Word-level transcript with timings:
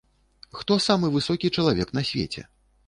Хто 0.61 0.77
самы 0.87 1.11
высокі 1.17 1.55
чалавек 1.59 1.97
на 2.01 2.09
свеце? 2.11 2.49